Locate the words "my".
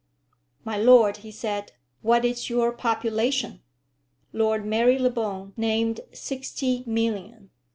0.65-0.77